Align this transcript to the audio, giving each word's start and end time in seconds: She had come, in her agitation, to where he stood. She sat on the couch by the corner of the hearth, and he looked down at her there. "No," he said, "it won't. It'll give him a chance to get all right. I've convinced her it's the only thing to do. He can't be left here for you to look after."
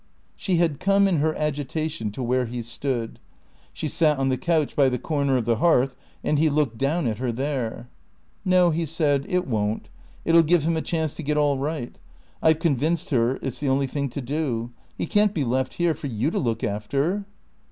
She 0.35 0.55
had 0.55 0.79
come, 0.79 1.07
in 1.07 1.17
her 1.17 1.35
agitation, 1.35 2.09
to 2.13 2.23
where 2.23 2.47
he 2.47 2.63
stood. 2.63 3.19
She 3.71 3.87
sat 3.87 4.17
on 4.17 4.29
the 4.29 4.35
couch 4.39 4.75
by 4.75 4.89
the 4.89 4.97
corner 4.97 5.37
of 5.37 5.45
the 5.45 5.57
hearth, 5.57 5.95
and 6.23 6.39
he 6.39 6.49
looked 6.49 6.79
down 6.79 7.05
at 7.05 7.19
her 7.19 7.31
there. 7.31 7.87
"No," 8.43 8.71
he 8.71 8.87
said, 8.87 9.27
"it 9.29 9.45
won't. 9.47 9.89
It'll 10.25 10.41
give 10.41 10.63
him 10.63 10.75
a 10.75 10.81
chance 10.81 11.13
to 11.17 11.21
get 11.21 11.37
all 11.37 11.59
right. 11.59 11.99
I've 12.41 12.57
convinced 12.57 13.11
her 13.11 13.35
it's 13.43 13.59
the 13.59 13.69
only 13.69 13.85
thing 13.85 14.09
to 14.09 14.21
do. 14.21 14.71
He 14.97 15.05
can't 15.05 15.35
be 15.35 15.43
left 15.43 15.75
here 15.75 15.93
for 15.93 16.07
you 16.07 16.31
to 16.31 16.39
look 16.39 16.63
after." 16.63 17.25